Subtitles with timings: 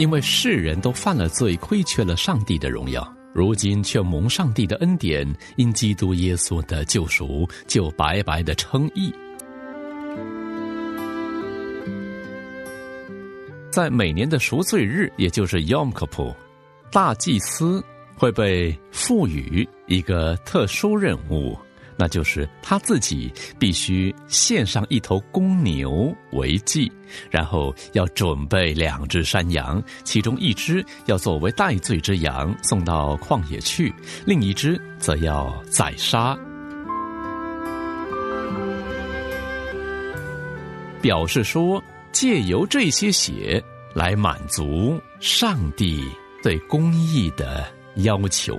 [0.00, 9.12] 因为世人都犯了罪，亏缺了上帝的荣耀，如今却蒙上帝的恩典，因基督耶稣的救赎，就白白的称义。
[13.70, 16.34] 在每年的赎罪日，也就是 Yom Kippur，
[16.90, 17.84] 大祭司
[18.16, 21.54] 会被赋予一个特殊任务。
[22.00, 26.90] 那就是他自己必须献上一头公牛为祭，
[27.30, 33.92] 然后要准备两只山羊，其中一只要作为代罪之羊送到旷野去，
[34.24, 36.34] 另一只则要宰杀，
[41.02, 43.62] 表示说借由这些血
[43.92, 46.02] 来满足上帝
[46.42, 48.58] 对公义的要求。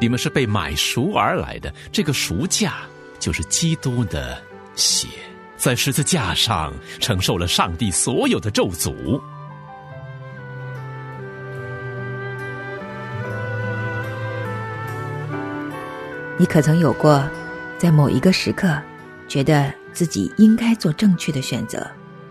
[0.00, 2.74] 你们是被买赎而来的，这个赎价
[3.18, 4.40] 就是基督的
[4.76, 5.08] 血，
[5.56, 9.20] 在十字架上承受了上帝所有的咒诅。
[16.38, 17.28] 你可曾有过，
[17.76, 18.80] 在某一个时刻，
[19.26, 21.84] 觉得自己应该做正确的选择，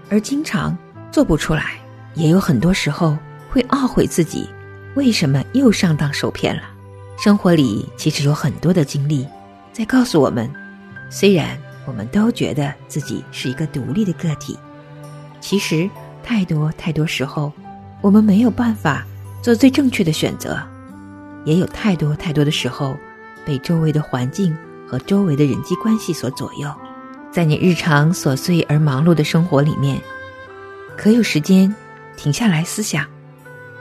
[0.10, 0.76] 而经常
[1.12, 1.78] 做不出来？
[2.14, 3.18] 也有很多时候
[3.50, 4.50] 会懊悔自己
[4.96, 6.77] 为什么又上当受骗了。
[7.18, 9.28] 生活里其实有很多的经历，
[9.74, 10.48] 在告诉我们：
[11.10, 14.56] 虽然我们都觉得自己是一个独立的个体，
[15.42, 15.90] 其实
[16.24, 17.52] 太多太多时候，
[18.02, 19.04] 我们没有办法
[19.42, 20.56] 做最正确的选择；
[21.44, 22.96] 也有太多太多的时候，
[23.44, 24.56] 被周围的环境
[24.88, 26.72] 和周围的人际关系所左右。
[27.32, 30.00] 在你日常琐碎而忙碌的生活里面，
[30.96, 31.74] 可有时间
[32.16, 33.04] 停下来思想：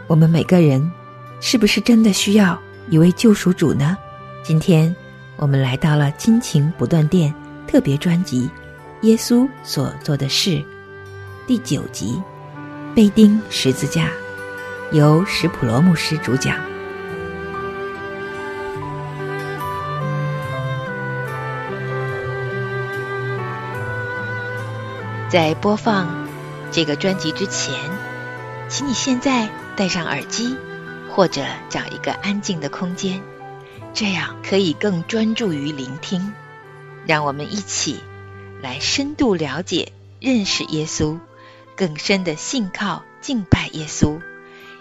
[0.07, 0.91] 我们每个人
[1.39, 2.59] 是不是真的需要？
[2.89, 3.97] 一位救赎主呢？
[4.45, 4.95] 今天
[5.37, 7.35] 我们来到了亲情不断电
[7.67, 8.49] 特别专辑
[9.07, 10.51] 《耶稣所做的事》
[11.49, 12.23] 第九集
[12.95, 14.07] 《被钉十字架》，
[14.93, 16.57] 由史普罗牧师主讲。
[25.29, 26.07] 在播放
[26.71, 27.75] 这个专辑之前，
[28.69, 30.57] 请你现在戴上耳机。
[31.17, 33.23] 或者找一个安静的空间，
[33.95, 36.35] 这样可以更专注于聆听。
[37.07, 38.01] 让我们一起
[38.61, 41.19] 来深度了解、认识耶稣，
[41.75, 44.21] 更深的信靠、敬拜耶稣，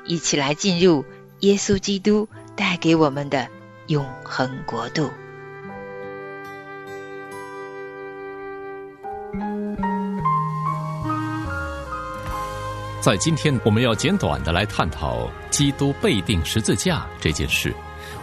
[0.04, 1.06] 一起来进入
[1.40, 3.48] 耶稣基督带给我们的
[3.88, 5.12] 永恒国度。
[13.06, 17.72] 在今天，我们要简短的来探讨基督被钉十字架这件事。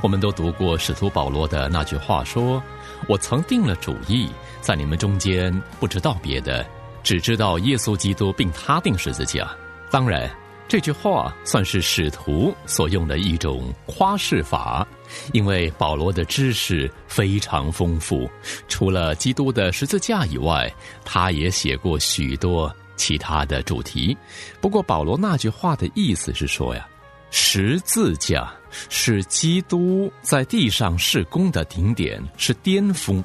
[0.00, 2.60] 我们都读过使徒保罗的那句话，说
[3.06, 4.28] ：“我曾定了主意，
[4.60, 6.66] 在你们中间不知道别的，
[7.04, 9.48] 只知道耶稣基督并他定十字架。”
[9.88, 10.28] 当然，
[10.66, 14.84] 这句话算是使徒所用的一种夸饰法，
[15.32, 18.28] 因为保罗的知识非常丰富，
[18.66, 20.68] 除了基督的十字架以外，
[21.04, 22.74] 他也写过许多。
[22.96, 24.16] 其他的主题，
[24.60, 26.88] 不过保罗那句话的意思是说呀，
[27.30, 28.52] 十字架
[28.88, 33.22] 是基督在地上事工的顶点，是巅峰，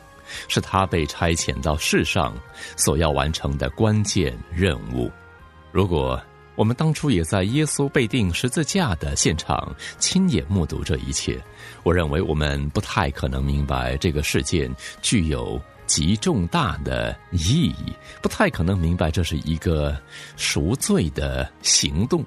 [0.48, 2.34] 是他被差遣到世上
[2.76, 5.12] 所要完成的关键任务。
[5.72, 6.20] 如果
[6.56, 11.40] 我们当初也在耶稣被钉十字架的现场亲眼目睹这一切，
[11.84, 15.62] 我认为我们不太可能明白这个事件具有。
[15.88, 20.00] 极重大的意义，不太可能明白这是一个
[20.36, 22.24] 赎罪的行动。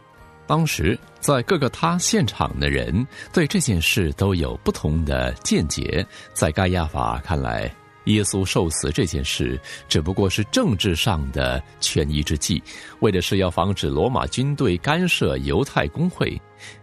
[0.46, 6.04] 当时在各个他现场的人对这件事都有不同的见解。
[6.32, 7.72] 在盖亚法看来。
[8.12, 12.62] 耶稣受死这件事只不过是政治上的权宜之计，
[13.00, 16.40] 为的是要防止罗马军队干涉犹太公会。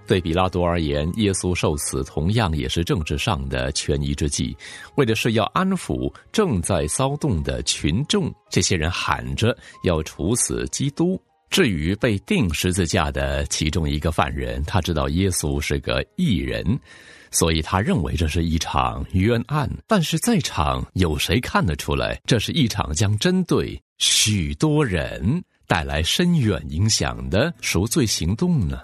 [0.08, 4.56] 对比拉多而言，耶稣受死同样也是政治上的权宜之计，
[4.96, 8.34] 为的是要安抚正在骚动的群众。
[8.50, 11.22] 这些人喊着要处死基督。
[11.50, 16.78] 至于被钉十字架的其中一个犯人，他知道耶稣是个异人。
[17.32, 28.82] 所以他认为这是一场冤案，但是在场有谁看得出来，这是一场将针对许多人带来深远影响的赎罪行动呢？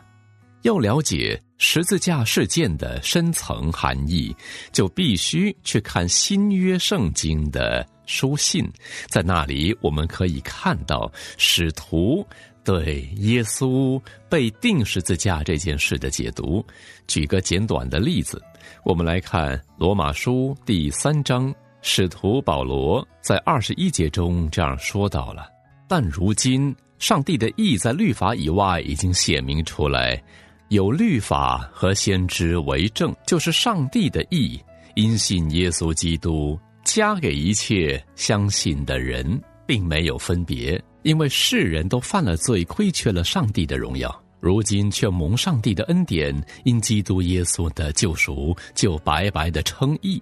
[0.64, 4.34] 要了解十字架事件的深层含义，
[4.72, 8.66] 就必须去看新约圣经的书信，
[9.08, 12.26] 在那里我们可以看到使徒。
[12.64, 16.66] 对耶稣被钉十字架这件事的解读，
[17.08, 18.42] 举个简短的例子，
[18.86, 25.48] 我们来看罗马书第三章，使徒保罗在二十一节中这样说到了：
[25.88, 30.22] 但如今上帝的意在律法以外已经显明出来，
[30.70, 34.58] 有律法和先知为证，就是上帝的意，
[34.96, 44.24] 因信耶稣基督加给一切相信的人，并没有分别，因为世人都犯了罪，亏缺了上帝的荣耀。
[44.40, 46.36] 如今却蒙上帝的恩典，
[46.66, 50.22] 因基督耶稣的救赎，就白白的称义。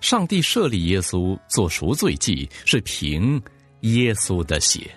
[0.00, 3.42] 上帝设立耶稣做赎罪祭，是凭
[3.80, 4.90] 耶稣的血。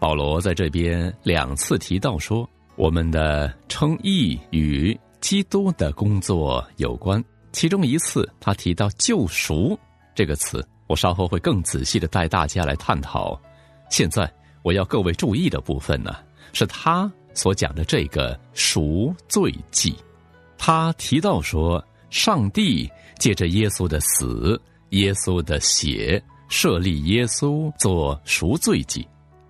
[0.00, 7.22] 保罗在这边两次提到说，我们的称义与基督的工作有关。
[7.52, 9.78] 其中一次他提到“救赎”
[10.12, 13.40] 这个词，我稍后会更仔细的带大家来探讨。
[13.90, 14.28] 现在
[14.62, 16.16] 我要各位注意的部分呢，
[16.52, 17.10] 是他。
[17.34, 19.94] 所讲的这个赎罪记，
[20.58, 22.86] 他提到说，上帝
[23.18, 24.60] 借着耶稣的死、
[24.90, 29.08] 耶稣的血，设立耶稣做赎罪记，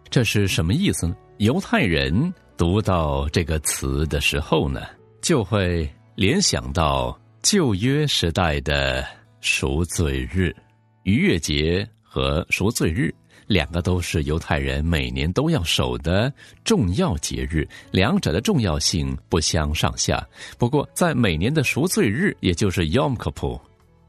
[0.08, 1.16] 这是什么意思呢？
[1.38, 4.82] 犹太人读到这个词的时候呢，
[5.20, 9.04] 就会联想到旧约时代的
[9.40, 10.54] 赎罪日、
[11.02, 13.12] 逾越节和赎罪日。
[13.46, 16.32] 两个都是犹太人每年都要守的
[16.64, 20.26] 重要节日，两者的重要性不相上下。
[20.58, 23.60] 不过，在每年的赎罪日，也就是 Yom Kippur，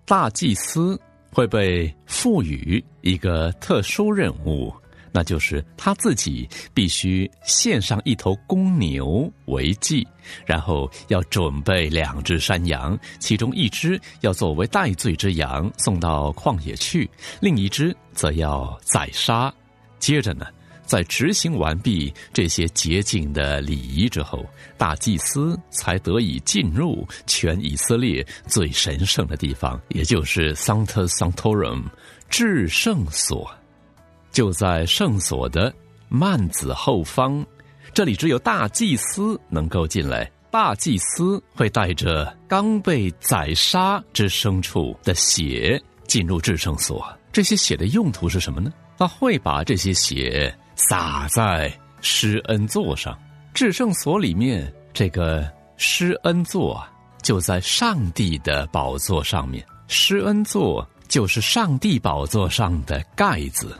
[0.05, 0.99] 大祭司
[1.31, 4.73] 会被赋予一个特殊任务。
[5.13, 10.05] 那就是他自己必须献上一头公牛为祭，
[10.45, 19.53] 然后要准备两只山羊，其中一只要作为代罪之羊送到旷野去，另一只则要宰杀。
[19.99, 20.47] 接着呢，
[20.83, 24.45] 在执行完毕这些洁净的礼仪之后，
[24.77, 31.83] 大祭司才得以进入全以色列最神圣的地方，也就是 Sanctus Sanctorum，
[32.29, 33.49] 至圣所。
[34.33, 35.73] 就在圣所的
[36.09, 37.45] 幔子后方，
[37.93, 40.29] 这里只有大祭司能够进来。
[40.51, 47.03] 大祭司会带着刚被宰杀之牲畜的血进入至圣所。
[47.31, 48.71] 这些血的用途是什么呢？
[48.97, 51.71] 他会把这些血洒在
[52.01, 53.17] 施恩座上。
[53.53, 55.47] 至圣所里面这个
[55.77, 56.83] 施恩座
[57.23, 59.65] 就在上帝的宝座上面。
[59.87, 63.75] 施恩座就是上帝宝座上的盖子。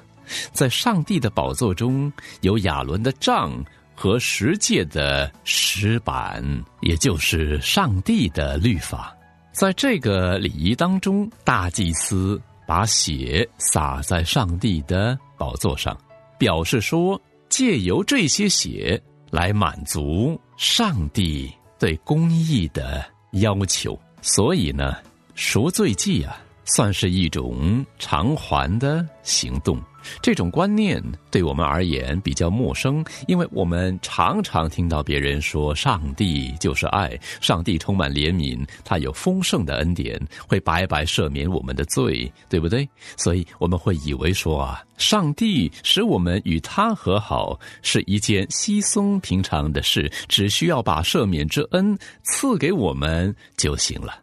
[0.52, 2.12] 在上帝的宝座中
[2.42, 3.52] 有亚伦的杖
[3.96, 6.44] 和十诫的石板，
[6.81, 9.16] 也就是上帝的律法。
[9.52, 15.96] 在这个礼仪当中，大祭司把血洒在上帝的宝座上，
[16.40, 19.00] 表示说借由这些血
[19.30, 24.00] 来满足上帝对公义的要求。
[24.24, 24.96] 所以呢，
[25.36, 29.80] 赎罪祭啊，算是一种偿还的行动。
[30.22, 31.02] 这种观念
[31.32, 42.88] 对我们而言比较陌生，因为我们常常听到别人说上帝就是爱，上帝充满怜悯，他有丰盛的恩典，会白白赦免我们的罪，对不对？
[43.18, 54.19] 所以我们会以为说啊，上帝使我们与他和好是一件稀松平常的事，只需要把赦免之恩赐给我们就行了。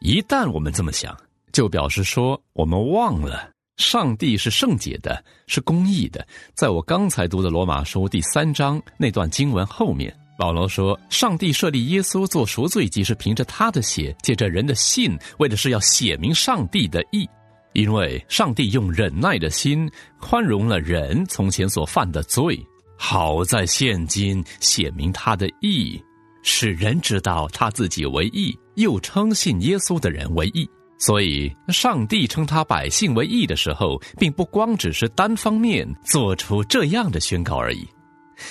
[0.00, 1.16] 一旦我们这么想，
[1.52, 3.50] 就表示说我们忘了。
[3.78, 6.26] 上帝是圣洁的，是公义的。
[6.52, 17.26] 在我刚才读的罗马书第三章那段经文后面，保罗说：“上帝设立耶稣做赎罪祭，是凭着他的血，借着人的信，为的是要写明上帝的义。
[17.72, 22.60] 因为上帝用忍耐的心宽容了人从前所犯的罪，
[22.96, 26.02] 好在现今写明他的义，
[26.42, 37.88] 使人知道他自己为义，又称信耶稣的人为义。”所以，上帝称他百姓为义的时候，并不光只是单方面做出这样的宣告而已。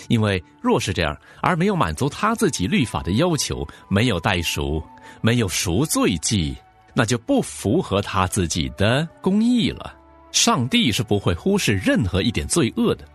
[0.07, 4.81] 因为若是这样，而没有满足他自己律法的要求，没有代赎，
[5.21, 6.55] 没有赎罪祭，
[6.93, 9.93] 那就不符合他自己的公义了。
[10.31, 13.05] 上帝是不会忽视任何一点罪恶的，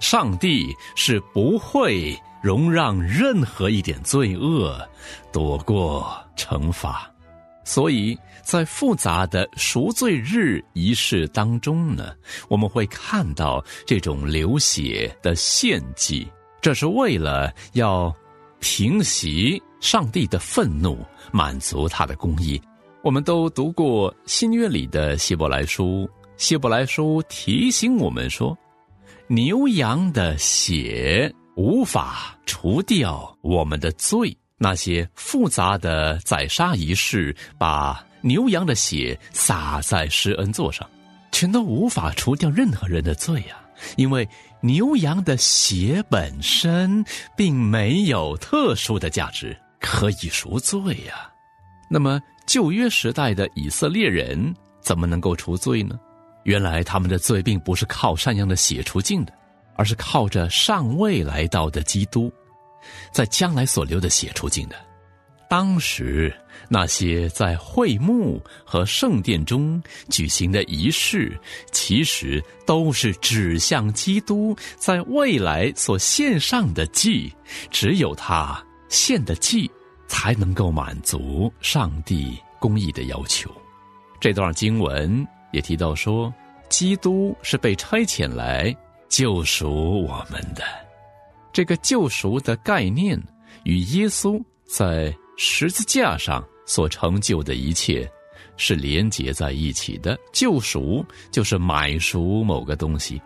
[0.00, 4.80] 上帝是不会容让任何一点罪恶
[5.32, 7.08] 躲过惩罚。
[7.64, 12.12] 所以在复杂的赎罪日仪式当中呢，
[12.48, 16.28] 我们会看到这种流血的献祭，
[16.60, 18.14] 这是为了要
[18.60, 20.98] 平息上帝的愤怒，
[21.32, 22.60] 满足他的公义。
[23.02, 28.56] 我们都读过新约里的希伯来书，希伯来书提醒我们说，
[29.26, 34.36] 牛羊的血无法除掉我们的罪。
[34.56, 40.88] 那些复杂的宰杀仪式，把牛羊的血洒在施恩座上，
[41.30, 43.56] 全都无法除掉任何人的罪呀！
[43.96, 44.28] 因为
[44.60, 47.04] 牛羊的血本身
[47.36, 51.28] 并没有特殊的价值，可以赎罪呀。
[51.90, 55.98] 那么旧约时代的以色列人怎么能够除罪呢？
[56.44, 59.32] 原来他们的罪并不是靠山羊的血除尽的，
[59.76, 62.32] 而是靠着尚未来到的基督，
[63.12, 64.76] 在将来所流的血除尽的。
[65.52, 66.34] 当时
[66.66, 71.38] 那些在会幕和圣殿中举行的仪式，
[71.70, 77.30] 其实都是指向基督在未来所献上的祭。
[77.70, 79.70] 只有他献的祭，
[80.06, 83.50] 才能够满足上帝公义的要求。
[84.18, 86.32] 这段经文也提到说，
[86.70, 88.74] 基督是被差遣来
[89.06, 90.64] 救赎我们的。
[91.52, 93.22] 这个救赎的概念
[93.64, 95.14] 与耶稣在。
[95.36, 98.10] 十字架上所成就的一切，
[98.56, 100.18] 是连结在一起的。
[100.32, 103.20] 救赎就是买赎某个东西。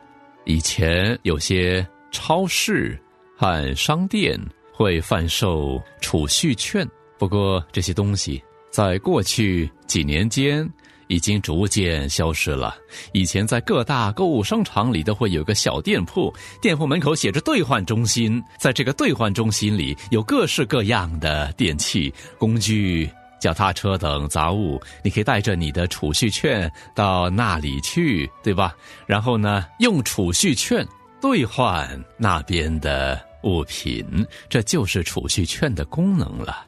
[0.45, 2.99] 以前有些超市
[3.37, 4.41] 和商店
[4.73, 10.69] 会贩售储蓄券，不过这些东西在过去几年间。
[11.09, 12.77] 已经逐渐消失了。
[13.13, 18.43] 以前在各大购物商场里都会有个小店铺，店铺门口写着“兑换中心”。
[18.59, 23.11] 在这个兑换中心里，有各式各样的电器、工具、
[23.41, 24.81] 脚踏车等杂物。
[25.03, 28.75] 你可以带着你的储蓄券到那里去，对吧？
[29.07, 30.87] 然后呢，用储蓄券
[31.21, 34.05] 兑换那边的物品，
[34.49, 36.65] 这就是储蓄券的功能了。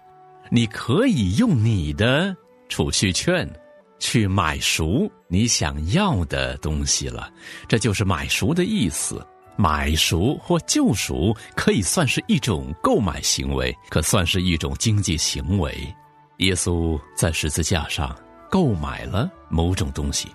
[0.50, 2.34] 你可以用你的
[2.68, 3.48] 储蓄券。
[3.98, 7.30] 去买赎你想要的东西了，
[7.66, 9.24] 这就是买赎的意思。
[9.56, 15.76] 买赎或救赎可以算是一种购买行为，可算是一种经济行为。
[16.36, 18.16] 耶稣在十字架上
[18.48, 20.28] 购买了某种东西，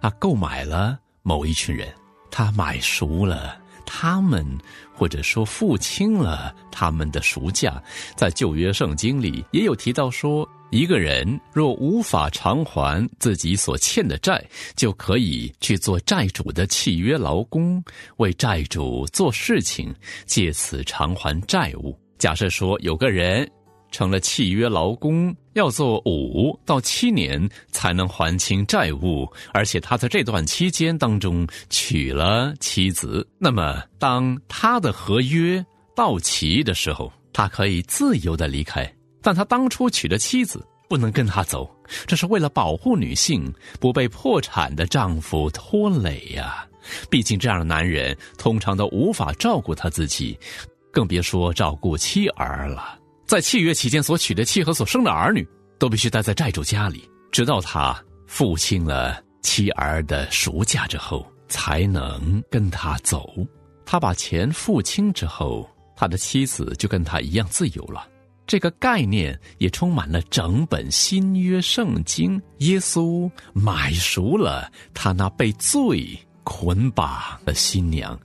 [0.00, 1.92] 他购买了某一群人，
[2.30, 4.46] 他买赎了他们，
[4.94, 7.82] 或者说付清了他们的赎价。
[8.14, 10.48] 在旧约圣经里也有提到说。
[10.70, 14.44] 一个人若无法偿还自己所欠的债，
[14.76, 17.82] 就可以去做债主的契约劳工，
[18.18, 19.94] 为债主做事情，
[20.26, 21.98] 借此偿还债务。
[22.18, 23.50] 假设说有个人
[23.90, 35.64] 成了契约劳工，要做五到七年才能还清债务，而且他在这段期间当中娶了妻子，那么当他的合约
[35.96, 38.92] 到期的时候，他可以自由的离开。
[39.28, 41.70] 但他当初娶的妻子不能跟他走，
[42.06, 46.66] 这是为了保护女性不被破产的丈夫拖累呀。
[47.10, 50.38] 毕竟这样的男人通常都无法照顾他自己，
[50.90, 52.98] 更别说照顾妻儿了。
[53.26, 55.46] 在契约期间所娶的妻和所生的儿女
[55.78, 57.94] 都必须待在债主家里，直到他
[58.26, 63.28] 付清了妻儿的赎价之后，才能跟他走。
[63.84, 68.08] 他把钱付清之后，他的妻子就跟他一样自由了。
[68.48, 72.40] 这个概念也充满了整本新约圣经。
[72.60, 78.18] 耶稣买赎了他那被罪捆绑的新娘，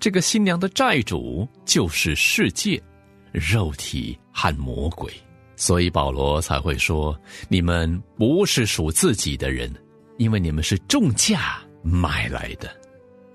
[0.00, 2.82] 这个新娘的债主就是世界、
[3.30, 5.10] 肉体和魔鬼。
[5.54, 7.16] 所以保罗才会说
[7.48, 9.72] ：“你们不是属自己的人，
[10.18, 12.68] 因为你们是重价买来的，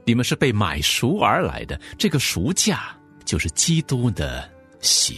[0.03, 1.79] 你们是被买赎而来的。
[1.97, 4.49] 这个赎价就是基督的
[4.81, 5.15] 血。”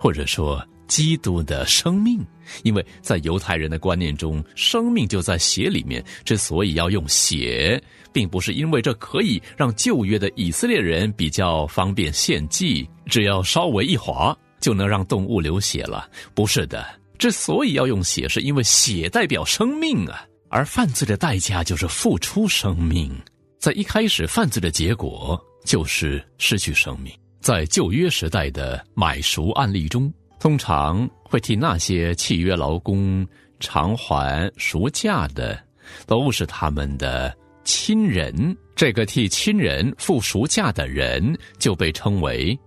[0.00, 2.18] 或者说，基督的生命，
[2.62, 6.02] 因为在犹太人的观念中，生命就在血里面。
[6.24, 7.80] 之所以要用血，
[8.10, 16.08] 并不是因为这可以让旧约的以色列人比较方便献祭，只要稍微一划就能让动物流血了。
[16.34, 16.84] 不是的，
[17.18, 23.12] 之所以要用血，是因为血代表生命啊，而犯罪的代价就是付出生命。
[23.58, 27.12] 在一开始，犯罪的结果就是失去生命。
[27.40, 33.26] 在旧约时代的买赎案例中，通常会替那些契约劳工
[33.58, 35.58] 偿还赎价的，
[36.06, 38.56] 都是他们的亲人。
[38.76, 42.58] 这个替亲人付赎价的人，就被称为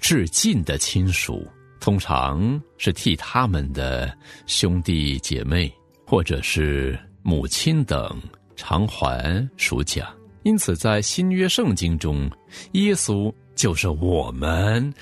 [0.00, 1.46] 至近的亲属，
[1.80, 5.72] 通常是替他们的兄弟姐妹
[6.06, 8.20] 或者是母亲等
[8.56, 10.12] 偿还赎价。
[10.42, 12.30] 因此，在新约圣经中，
[12.72, 13.32] 耶稣。
[13.56, 14.94] 就是我们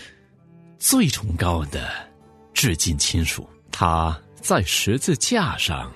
[0.79, 1.89] 最崇高的
[2.53, 5.93] 至近亲属，他在十字架上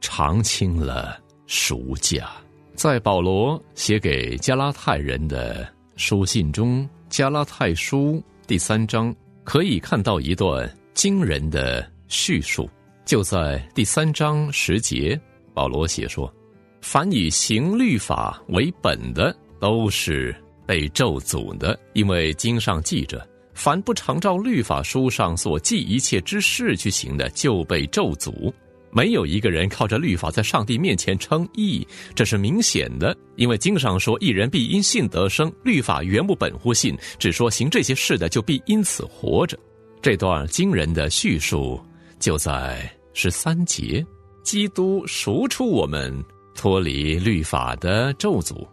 [0.00, 2.30] 偿清了赎价。
[2.74, 8.14] 在保罗写给加拉太人的书信中，《加拉太书》
[8.46, 9.14] 第三章
[9.44, 12.70] 可以看到一段惊人的叙述。
[13.04, 15.20] 就在第三章十节，
[15.52, 16.32] 保罗写说
[16.80, 20.34] ：“凡以行律法为本的，都是。”
[20.68, 28.52] 被咒诅的，因为经上记着，凡不常照律法书上所记一切之事去行的，就被咒诅。
[28.90, 39.58] 没有一个人靠着律法在上帝面前称义，这是明显的，因为经上说：“一人必因信得生。”律法原不本乎信，只说行这些事的就必因此活着。
[40.02, 41.80] 这段惊人的叙述
[42.18, 44.04] 就在十三节：
[44.42, 46.12] 基督赎出我们
[46.58, 48.66] 脱离律法的咒诅。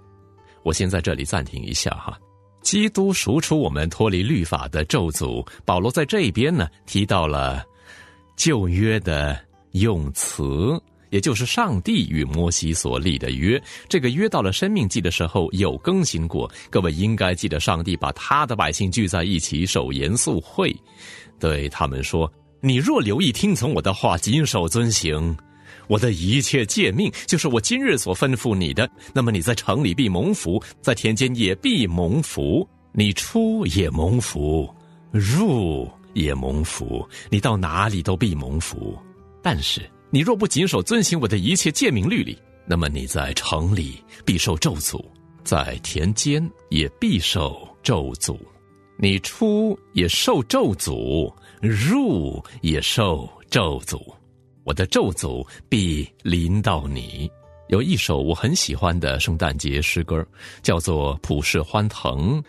[0.63, 2.17] 我先在这里暂停一下哈，
[2.61, 5.47] 基督赎出我们脱离律法的咒诅。
[5.63, 7.63] 保罗在这边呢提到了
[8.35, 9.39] 旧约的。
[9.75, 13.61] 用词，也就是上帝与摩西所立的约。
[13.89, 16.49] 这个约到了生命记的时候有更新过。
[16.69, 20.73] 各位应该记得，上帝把他的百姓聚在一起守严肃会，
[21.41, 22.31] 对他们说
[22.63, 25.35] ：“你若留意听从我的话，谨守遵行
[25.87, 32.67] 我的一切诫命，就是我今日所吩咐你的，那么你在城里必蒙福，在田间也必蒙福。
[32.97, 34.73] 你出也蒙福，
[35.11, 38.97] 入也蒙福，你到哪里都必蒙福。”
[39.43, 45.03] 但是，你若不谨守遵行我的一切诫命律例，那么你在城里必受咒诅，
[45.43, 48.37] 在田间也必受咒诅。
[48.97, 51.29] 你出也受咒诅，
[51.61, 54.01] 入也受咒诅。
[54.65, 57.31] 我的咒诅必临到你。
[57.69, 60.25] 有一首我很喜欢的圣诞节诗歌，
[60.61, 62.41] 叫做《普世欢腾》，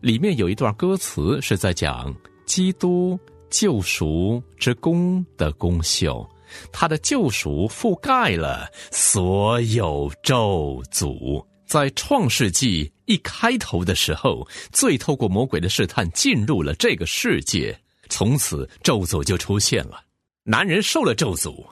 [0.00, 2.14] 里面有一段歌词是在讲
[2.46, 3.18] 基督
[3.50, 6.28] 救赎之功的功效。
[6.72, 11.44] 他的救赎覆盖了所有咒诅。
[11.66, 20.00] 在创世纪一开头的时候，罪透过魔鬼的试探进入了这个世界，从此咒诅就出现了。
[20.50, 21.62] 男人受了咒诅，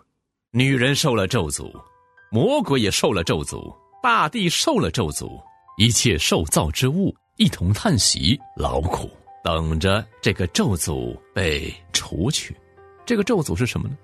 [0.50, 1.72] 女人受了咒诅，
[2.30, 5.40] 魔鬼也受了咒诅，大地受了咒诅，
[5.78, 9.08] 一切受造之物一同叹息劳苦，
[9.42, 12.54] 等着这个咒诅被除去。
[13.06, 13.96] 这个咒诅是什么呢？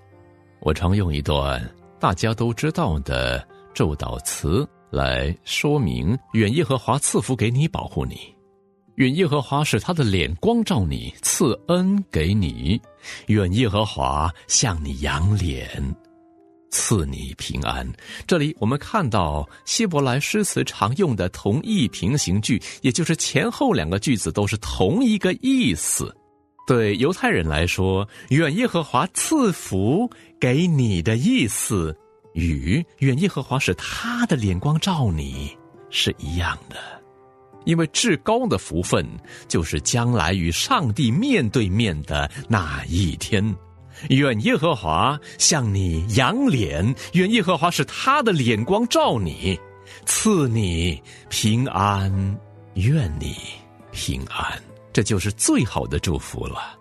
[0.60, 1.62] 我常用一段
[2.00, 8.16] 大家都知道的咒祷词来说明：愿耶和华赐福给你，保护你；
[8.96, 12.78] 愿耶和华使他的脸光照你，赐恩给你；
[13.26, 15.68] 愿耶和华向你扬脸，
[16.70, 17.90] 赐你平安。
[18.26, 26.14] 这里我们看到希伯来诗词常用的同义平行句，也就是前后两个句子都是同一个意思。
[26.66, 31.96] 对犹太人来说，愿耶和华赐福给你的意思，
[32.34, 35.56] 与愿耶和华使他的脸光照你
[35.90, 37.01] 是一样的。
[37.64, 39.06] 因为至高的福分
[39.48, 43.54] 就是将来与上帝面对面的那一天。
[44.08, 49.58] 愿耶和华向你扬脸，愿耶和华使他的脸光照你，
[50.06, 52.10] 赐你平安，
[52.74, 53.36] 愿你
[53.92, 54.60] 平安。
[54.92, 56.76] 这就是最好的祝福了。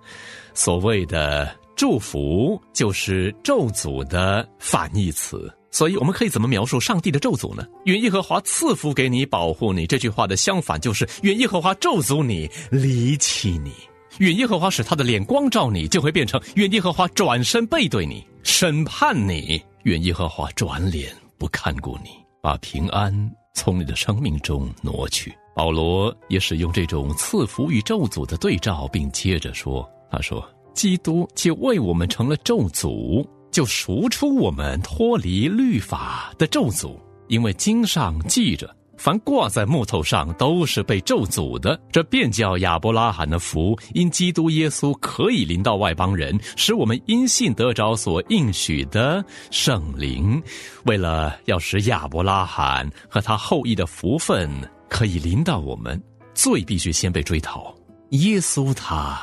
[0.54, 5.52] 所谓的祝福，就是咒诅的反义词。
[5.72, 7.66] 所以，我们可以怎么描述上帝的咒诅呢？
[7.86, 9.88] 愿耶和华赐福给你，保护你。
[9.88, 13.72] 这句话的相反就是愿耶和华咒诅你，离弃你。
[14.18, 19.62] 愿耶和华使他的脸光照你，就会变成愿耶和华转身背对你，审判你。
[19.84, 22.10] 愿耶和华转脸不看顾你，
[22.42, 25.34] 把平安从你的生命中挪去。
[25.56, 36.96] 保罗也使用这种赐福与咒诅的对照，并接着说：“他说，基督就为我们成了咒诅，就赎出我们脱离律法的咒诅，
[37.28, 41.80] 因为经上记着，凡挂在木头上都是被咒诅的。
[41.92, 50.42] 这便叫亚伯拉罕的福，因基督耶稣可以临到外邦人，使我们因信得着所应许的圣灵。
[50.86, 54.50] 为了要使亚伯拉罕和他后裔的福分。”
[54.92, 55.98] 可以临到我们，
[56.34, 57.74] 罪必须先被追讨。
[58.10, 59.18] 耶稣他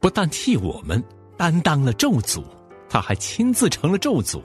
[0.00, 1.00] 不但替我们
[1.36, 2.42] 担当了咒诅，
[2.92, 4.42] 他还亲自成了咒诅。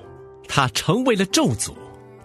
[0.47, 1.73] 他成为了咒诅，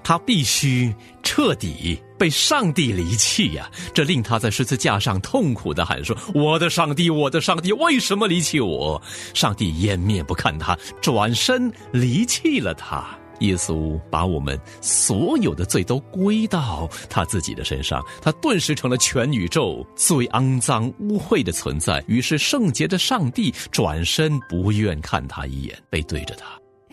[0.05, 3.69] 他必须彻底被上帝离弃呀！
[3.93, 9.03] 这令他在十字架上痛苦的喊说：“我的上帝，我的上帝，为什么离弃我？”
[9.35, 13.05] 上帝掩面不看他，转身离弃了他。
[13.41, 22.03] 耶稣把我们所有的罪都归到他自己的身上，他顿时成了全宇宙最肮脏污秽的存在。
[22.07, 26.47] 于是圣洁的上帝转身不愿看他一眼，背对着他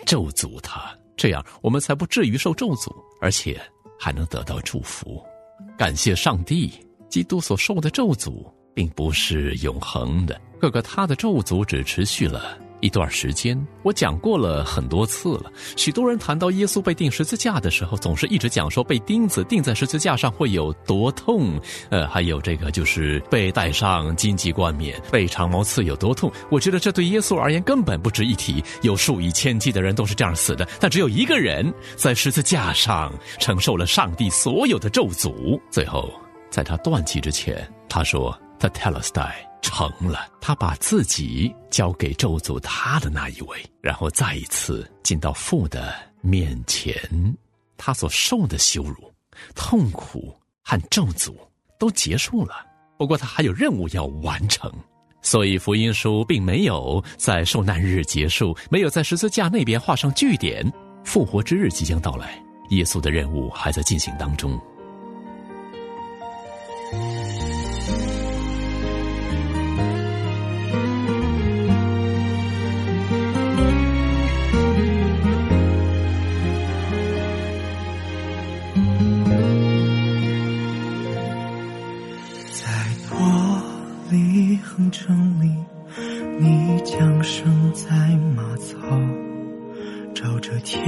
[0.06, 3.60] 咒诅他，这样我们才不至于受咒诅，而且
[4.00, 5.22] 还能得到祝福。
[5.78, 6.72] 感谢上帝，
[7.10, 15.52] 基督所受的咒诅并不是永恒的，各个他的咒诅只持续了一段时间，我讲过了很多次了。
[15.76, 26.32] 许多人谈到耶稣被钉十字架的时候，总是一直讲说被钉子钉在十字架上会有多痛，呃，还有这个就是被戴上荆棘冠冕、被长矛刺有多痛。
[26.50, 28.64] 我觉得这对耶稣而言根本不值一提。
[28.82, 35.60] 有数以千计的人都是这样死的，但只有一个人在十字架上承受了上帝所有的咒诅。
[35.70, 36.10] 最后，
[36.50, 46.94] 在他断气之前，他说：“他 tell us die。”成了，他把自己交给咒诅他的那一位，然后再一次进到父的面前。
[47.78, 49.12] 他所受的羞辱、
[49.56, 51.34] 痛苦和咒诅
[51.78, 52.66] 都结束了。
[52.98, 54.70] 不过他还有任务要完成，
[55.22, 60.70] 所以福音书并没有在受难日结束，没有在十字架那边画上句点。
[61.06, 64.60] 复活之日即将到来，耶稣的任务还在进行当中。
[82.52, 82.64] 在
[83.10, 83.62] 玻
[84.12, 85.52] 璃横城里
[86.40, 87.90] 你降生在
[88.36, 88.78] 马槽
[90.14, 90.84] 照着天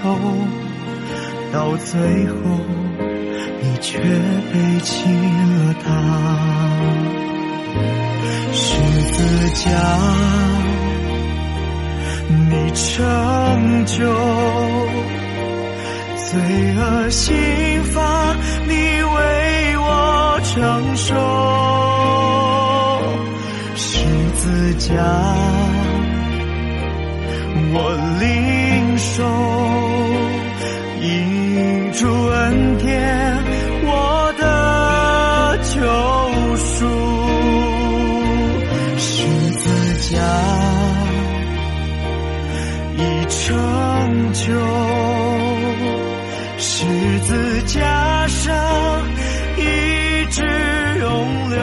[0.00, 0.18] 头
[1.52, 2.34] 到最后
[3.60, 5.86] 你却背弃了他，
[8.52, 8.62] 十
[9.12, 9.16] 字
[9.54, 9.66] 架，
[12.28, 12.86] 你成
[13.86, 13.96] 就
[16.16, 16.30] 罪
[16.76, 17.34] 恶刑
[17.84, 17.96] 罚，
[18.66, 21.14] 你为我承受。
[23.74, 24.04] 十
[24.36, 24.94] 字架，
[27.72, 27.76] 我
[28.20, 29.57] 领受。
[31.98, 33.42] 主恩天，
[33.82, 35.80] 我的救
[36.56, 36.86] 赎；
[38.96, 39.26] 十
[39.58, 39.66] 字
[40.14, 40.14] 架
[42.94, 43.36] 已成
[44.32, 44.46] 就，
[46.56, 46.86] 十
[47.18, 48.46] 字架上
[49.56, 49.60] 一
[50.30, 50.38] 直
[51.00, 51.58] 永留，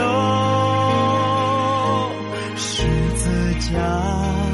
[2.58, 2.84] 十
[3.15, 3.24] 字
[3.71, 4.44] 架。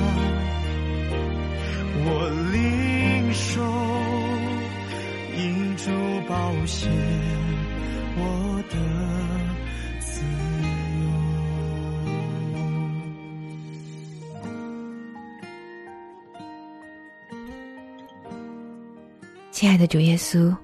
[19.52, 20.56] 亲爱的主耶稣，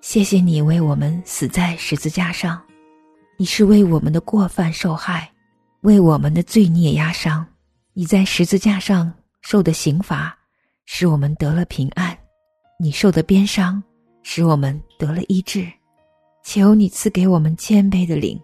[0.00, 2.62] 谢谢你为我们死在十字架上，
[3.36, 5.30] 你是为我们的过犯受害，
[5.82, 7.46] 为我们的罪孽压伤。
[7.92, 10.34] 你在十字架上受的刑罚，
[10.86, 12.10] 使我们得了平安；
[12.78, 13.82] 你受的鞭伤，
[14.22, 15.66] 使我们得了医治。
[16.44, 18.40] 求你赐给我们谦卑的灵，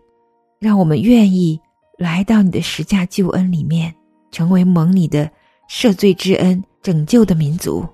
[0.60, 1.60] 让我们愿意
[1.98, 3.92] 来到你的十架救恩里面，
[4.30, 5.28] 成为蒙你的
[5.68, 7.84] 赦罪之恩拯救的民族。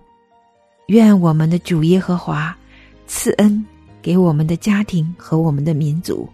[0.89, 2.55] 愿我们的主耶和华
[3.07, 3.65] 赐恩
[4.03, 6.29] 给我们的家庭和我们的民族，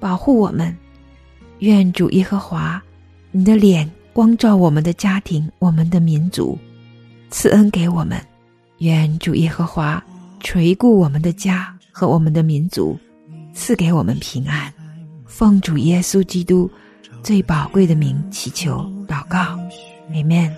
[0.00, 0.76] 保护我们。
[1.60, 2.82] 愿主耶和华，
[3.30, 6.58] 你的脸光照我们的家庭、我们的民族，
[7.30, 8.20] 赐恩给我们。
[8.78, 10.04] 愿主耶和华
[10.42, 12.98] 垂顾我们的家和我们的民族，
[13.54, 14.72] 赐给我们平安。
[15.24, 16.70] 奉主耶稣基督
[17.22, 19.58] 最宝贵的名祈求祷告
[20.10, 20.50] ，Amen。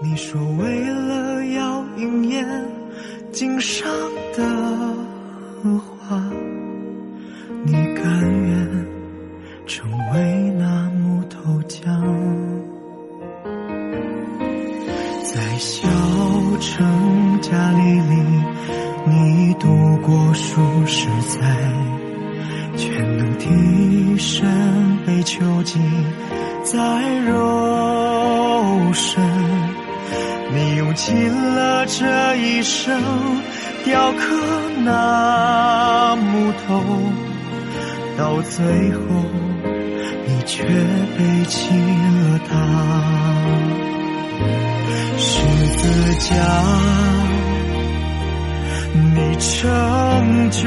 [0.00, 2.46] 你说为了要应验
[3.32, 3.88] 经上
[4.36, 4.44] 的
[5.78, 6.22] 话，
[7.64, 8.86] 你甘愿
[9.66, 12.04] 成为那木头匠，
[16.60, 18.02] 成家立业，
[19.06, 21.38] 你度过数十载，
[22.76, 25.80] 全能替身被囚禁
[26.64, 26.76] 在
[27.26, 29.22] 肉身。
[30.50, 33.00] 你用尽了这一生
[33.84, 34.18] 雕刻
[34.84, 36.82] 那木头，
[38.16, 38.98] 到最后
[40.26, 42.54] 你却背弃了他。
[45.18, 45.40] 十
[45.76, 45.82] 字
[46.28, 46.34] 架，
[49.14, 50.60] 你成就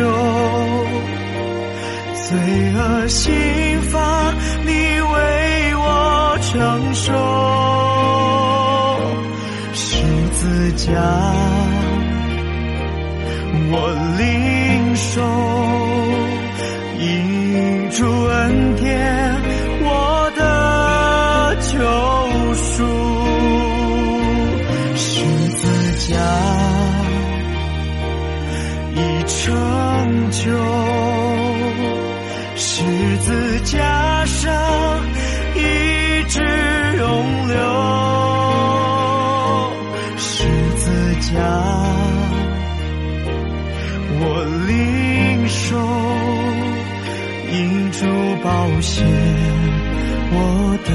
[2.13, 2.37] 罪
[2.75, 4.33] 恶刑罚，
[4.65, 7.11] 你为我承受。
[9.73, 9.79] 十
[10.33, 10.91] 字架，
[13.73, 13.73] 我
[14.17, 15.21] 领受，
[16.99, 18.89] 因主恩典，
[26.11, 26.17] 家
[28.95, 28.97] 已
[29.27, 30.43] 成就，
[32.55, 32.83] 十
[33.19, 34.51] 字架上
[35.55, 35.59] 一
[36.27, 36.39] 直
[36.97, 37.55] 永留。
[40.17, 40.43] 十
[40.75, 40.85] 字
[41.31, 41.39] 架，
[44.19, 44.23] 我
[44.67, 44.69] 领
[45.47, 45.77] 受，
[47.53, 47.55] 因
[47.91, 47.99] 主
[48.43, 48.49] 宝
[48.81, 49.05] 血，
[50.33, 50.35] 我
[50.85, 50.89] 的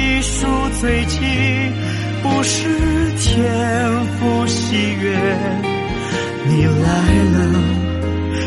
[0.00, 0.46] 凡记赎
[0.80, 1.18] 罪记，
[2.22, 2.66] 不是
[3.18, 3.44] 天
[4.16, 5.14] 赋喜悦，
[6.46, 6.90] 你来
[7.34, 7.38] 了。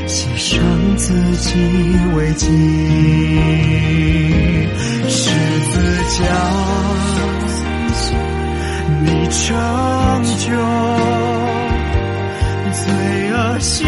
[0.07, 0.59] 牺牲
[0.95, 1.53] 自己
[2.15, 2.47] 为己，
[5.07, 5.29] 十
[5.71, 5.73] 字
[6.09, 6.23] 架，
[9.03, 9.39] 你成
[10.39, 10.45] 就
[12.71, 12.83] 罪
[13.31, 13.85] 恶心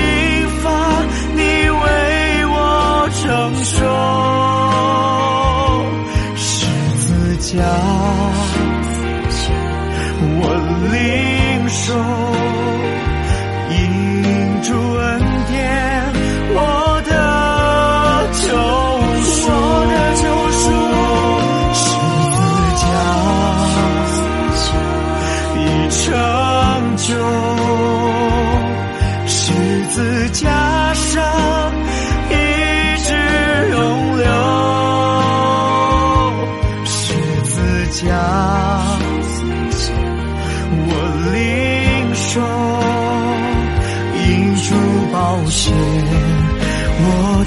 [10.41, 10.43] 我
[10.91, 12.24] 领受。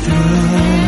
[0.06, 0.87] 我